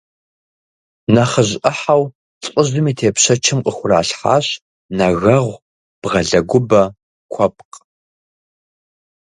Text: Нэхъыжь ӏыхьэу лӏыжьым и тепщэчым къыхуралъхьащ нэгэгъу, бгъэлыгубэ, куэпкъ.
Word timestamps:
Нэхъыжь 1.13 1.53
ӏыхьэу 1.61 2.03
лӏыжьым 2.53 2.85
и 2.91 2.93
тепщэчым 2.97 3.59
къыхуралъхьащ 3.65 4.47
нэгэгъу, 4.97 5.59
бгъэлыгубэ, 6.01 6.83
куэпкъ. 7.33 7.77